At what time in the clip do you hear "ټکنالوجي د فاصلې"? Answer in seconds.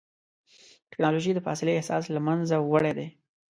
0.91-1.71